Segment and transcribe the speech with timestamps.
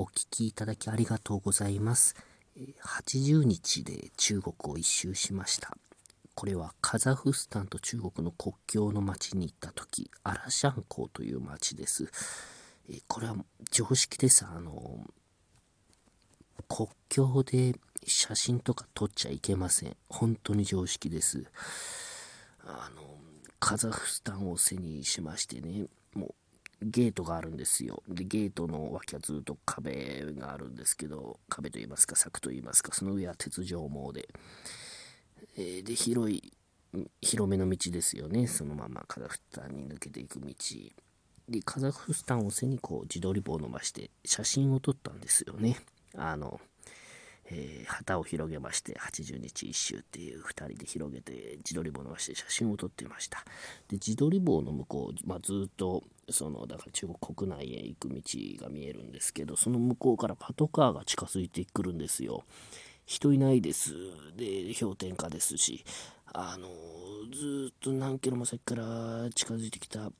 [0.00, 2.14] お聞きいただきありがとうございます。
[2.84, 5.76] 80日で中国を一周しました。
[6.36, 12.12] これはカザフスタンと中国の国境の町に行った時、アラシャン港という町です。
[13.08, 13.34] これは
[13.72, 14.46] 常識です。
[14.46, 15.00] あの、
[16.68, 17.74] 国境で
[18.06, 19.96] 写真とか撮っちゃいけません。
[20.08, 21.44] 本当に常識です。
[22.64, 23.18] あの、
[23.58, 25.88] カザフスタンを背にしましてね、
[26.80, 28.02] ゲートがあるんですよ。
[28.08, 34.28] で、ゲートの脇はずっと壁があるんですけど、壁といいますか、柵といいますか、その上は鉄条網で、
[35.56, 36.52] えー、で、広い、
[37.20, 38.46] 広めの道ですよね。
[38.46, 40.54] そのままカザフスタンに抜けていく道。
[41.48, 45.76] で、カザフスタンを背にこう自撮り棒を伸ばして写真を撮ったんですよね。
[46.14, 46.60] あの、
[47.50, 53.44] えー、旗を広げまして80日一周っていう2人で広げて自撮り棒を伸ばして写真を撮っていました。
[53.88, 58.20] で自撮り棒の向こう、まあ、ずっとそのだから中国国内へ行く道
[58.62, 62.44] が見えるんですけどその向こうからパトカーが近づいてくるんですよ。
[63.06, 63.94] 人いないです。
[64.36, 65.84] で氷点下ですし
[66.26, 66.68] あの
[67.34, 70.12] ずっと何キロも先から近づいてきた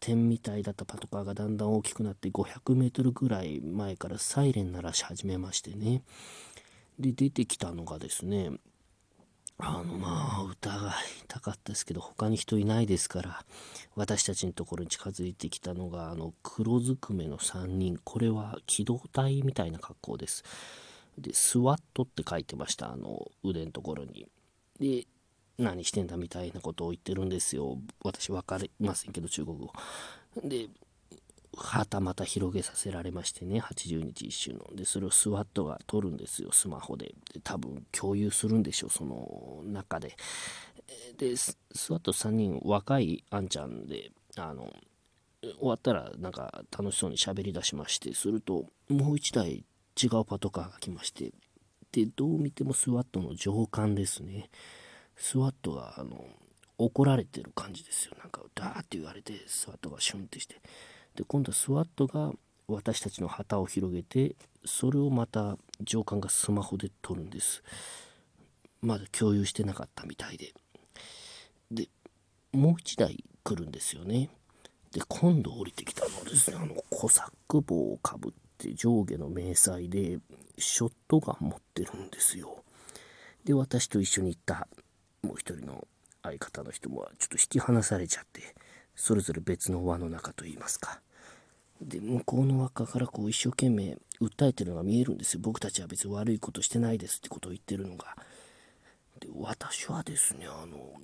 [0.00, 6.02] 点みたいだったパトカーがだんだん大きくなって500メートルぐらい前からサイレン鳴らし始めましてね。
[6.98, 8.50] で、出てきたのがですね、
[9.58, 10.92] あの、まあ、疑い
[11.28, 13.44] たかったですけど、他に人いないですから、
[13.94, 17.98] 私たちのところに近づいてきたのが、あの、黒ずくめの3人。
[18.04, 20.44] これは機動隊みたいな格好です。
[21.18, 24.26] で、スワットって書いてました、あの、腕のところに。
[24.78, 25.06] で、
[25.58, 27.78] 何してんだみたいなことを言ってるんですよ。
[28.02, 29.72] 私分かりませんけど、中国語。
[30.44, 30.68] で、
[31.56, 34.64] はたまた広げさせられましてね、80日一周の。
[34.74, 37.14] で、それをスワットが撮るんですよ、スマホで。
[37.32, 40.16] で、多分共有するんでしょう、その中で。
[41.18, 41.56] で、ス
[41.90, 44.72] ワット3人、若いあんちゃんで、あの、
[45.42, 49.64] 終わったらなんか楽しそうに喋り出しまして、すると、もう1台
[50.02, 51.32] 違うパトカーが来まして、
[51.92, 54.50] で、どう見てもスワットの上官ですね。
[55.16, 56.26] スワットが、あの、
[56.78, 58.14] 怒られてる感じですよ。
[58.18, 60.60] なんか、ダーって言われて、スワットがシュンってして。
[61.16, 62.32] で今度はスワットが
[62.68, 67.62] 私たちの旗を広げてそれをまた上官がスマホで撮るんです。
[68.82, 70.52] まだ共有してなかったみたいで。
[71.70, 71.88] で
[72.52, 74.28] もう一台来るんですよね。
[74.92, 80.18] で今度降りてきたのはですねあのコサック帽をかぶって上下の迷彩で
[80.58, 82.62] ショットガン持ってるんですよ。
[83.44, 84.68] で私と一緒に行った
[85.22, 85.86] もう一人の
[86.22, 88.54] 相方の人もちょっと引き離されちゃって。
[88.96, 91.00] それぞれ別の輪の中といいますか
[91.80, 95.40] で、向こうの輪っかからこう一生懸命訴えてるのが見えるんですよ。
[95.42, 98.16] 僕たちは別に悪いことしてないですってことを言ってるのが。
[99.20, 100.94] で、私はですね、あの、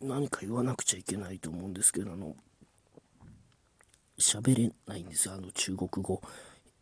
[0.00, 2.36] 何か言わなくちゃいけないと思うんですけど、あの、
[4.18, 6.22] 喋れないんですよ、あの中国語。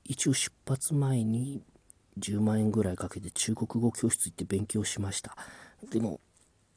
[0.05, 1.62] 一応出発前に
[2.19, 5.37] 10万円ぐらいかけて中国語教室行って勉強しました。
[5.91, 6.21] でも、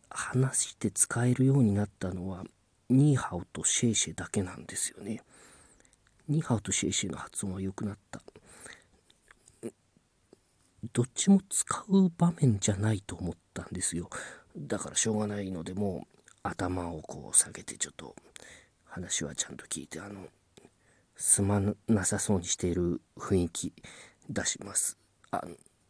[0.09, 2.43] 話して使えるようになったのは、
[2.91, 5.21] ニーハオとシェイシェだけなんですよね。
[6.27, 8.21] ニーハオとシェイシェの発音は良くなった。
[10.93, 14.09] どっちも使う場面じゃないと思ったんですよ。
[14.57, 18.15] だからしょうがないので、もう頭をこう下げてちょっと
[18.85, 20.27] 話はちゃんと聞いて、あの、
[21.15, 23.73] すまなさそうにしている雰囲気
[24.29, 24.97] 出します。
[25.31, 25.41] あ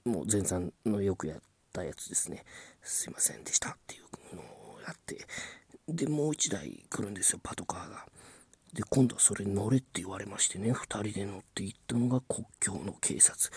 [0.06, 1.40] もう前山のよくやっ
[1.74, 2.44] たやつですね。
[2.84, 4.00] すいませんでしたってい
[4.32, 5.26] うのをやって、
[5.88, 8.06] で、もう一台来るんですよ、パトカーが。
[8.74, 13.52] で、今度はそれ乗れって言われましてね、2人で乗って行ったのが国境の警察。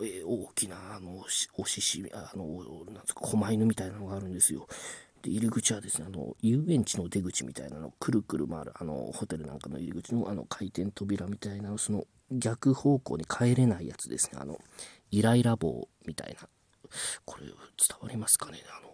[0.00, 1.24] えー、大きな、あの、
[1.58, 2.44] おしし、あの、
[2.92, 4.66] なんつか、狛犬みたいなのがあるんですよ。
[5.22, 14.38] で、入り口はですね、あの、遊園地の出口みたいなの、くるくる回る、あの、ホテルなんかの入り口の、あの、回転扉みたいな、その、逆方向に帰れないやつですね。
[14.40, 14.58] あの、
[15.10, 16.48] イライラ棒みたいな。
[17.24, 17.54] これ、伝
[18.00, 18.91] わりますかねあの、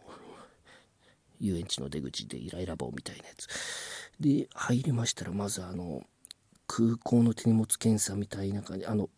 [1.41, 3.49] 遊園地の出口でイライラ棒みたいなやつ。
[4.21, 6.03] で、入りましたら、まずあの、
[6.67, 9.09] 空港の手荷物検査みたいな感じ、あの、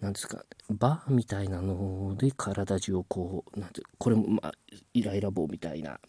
[0.00, 4.52] なんですか、バーみたいなので体中をこう、なんて、これも、まあ、
[4.94, 6.00] イライラ棒みたいな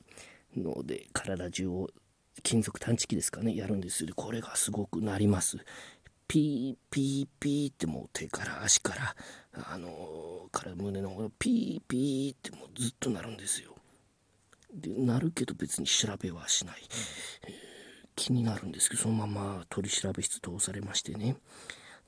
[0.55, 1.89] ので体中を
[2.43, 4.13] 金属探知機ですかね、やるんですよ。
[4.15, 5.57] これがすごくなります。
[6.27, 9.15] ピーピーピーってもう手から足から、
[9.69, 13.75] あのから胸のピーピーってもうずっとなるんですよ。
[14.73, 16.81] で、なるけど別に調べはしない。
[17.47, 17.71] えー
[18.15, 21.37] 気になるんですけど、そのまま取り調べ室通されましてね。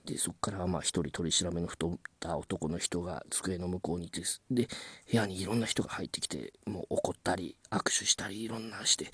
[0.06, 4.22] でそこからまあ一人取り調べの太った男の人が机の向こうにいて
[4.52, 4.68] で
[5.10, 9.12] 部屋にいろんな人が入ってきてもう怒ったり握手したりいろんなして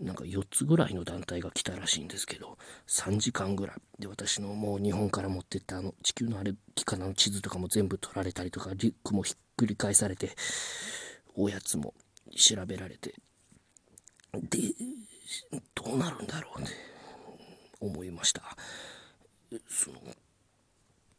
[0.00, 2.58] なんか4つぐらいの団体が来たらしいんですけど
[2.88, 10.30] 3時間ぐらいで私のもう日本から持ってったあの地球の歩き方の地図とかも全部取られたりとかリュックもひっくり返されて
[11.36, 11.94] おやつも
[12.36, 13.14] 調べられて。
[14.34, 14.58] で
[15.74, 16.72] どうなるんだろうって
[17.80, 18.56] 思いました。
[19.68, 19.98] その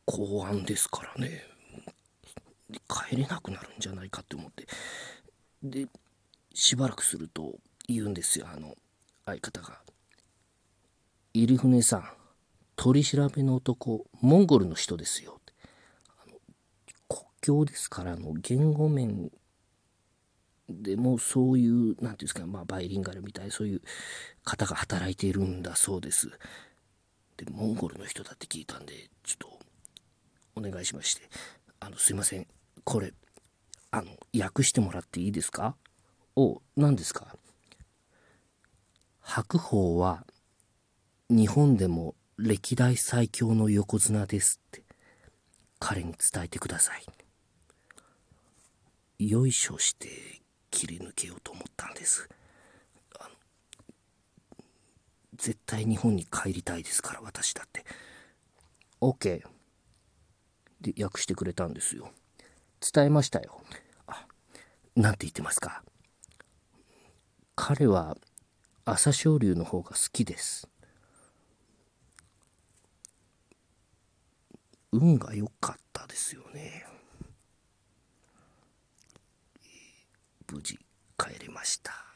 [0.06, 1.44] 公安ですからね。
[2.88, 4.68] 帰れなくなるんじゃないかって思って。
[5.62, 5.88] で
[6.54, 7.56] しばらくすると
[7.88, 8.48] 言うんですよ。
[8.50, 8.75] あの
[9.25, 9.81] 相方が
[11.33, 12.13] 「入船さん
[12.75, 15.39] 取り調べの男モンゴルの人ですよ」
[16.09, 16.38] あの
[17.07, 19.31] 国境ですからの言語面
[20.69, 23.81] でもそういう何て言うんですかまあバイリンガルみたいそういう
[24.44, 26.30] 方が働いているんだそうです。
[27.38, 29.60] でモンゴルの人だって聞いたんでちょっと
[30.56, 31.24] お願いしまして、
[31.80, 32.45] あの、すいません、
[32.83, 33.12] これ、
[33.89, 35.75] あの、訳してもらっていいですか？
[36.36, 37.36] お、何ですか？
[39.19, 40.27] 白鵬は、
[41.30, 44.83] 日本でも歴代最強の横綱ですって、
[45.80, 46.94] 彼に伝えてくださ
[49.19, 49.27] い。
[49.27, 50.32] よいしょして
[50.74, 52.28] 切り抜けようと思ったんです。
[55.36, 57.86] 絶対日本に帰りたいですから、私だって。
[59.02, 59.44] OK。
[60.84, 62.12] で訳してくれたんですよ
[62.94, 63.62] 伝えましたよ
[64.06, 64.25] あ
[64.96, 65.81] なんて言ってますか
[67.56, 68.18] 彼は
[68.86, 70.68] 朝青龍の方が好きです
[74.92, 76.86] 運が良かったですよね
[80.54, 80.78] 無事
[81.18, 82.12] 帰りました。